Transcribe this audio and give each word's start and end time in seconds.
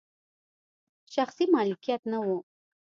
شخصي 1.13 1.45
مالکیت 1.53 2.01
نه 2.11 2.19
و. 2.25 2.27